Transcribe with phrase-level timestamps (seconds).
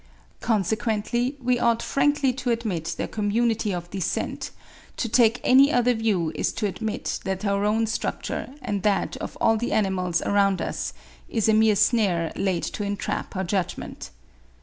[0.39, 4.49] Consequently we ought frankly to admit their community of descent:
[4.97, 9.37] to take any other view, is to admit that our own structure, and that of
[9.39, 10.93] all the animals around us,
[11.29, 14.09] is a mere snare laid to entrap our judgment.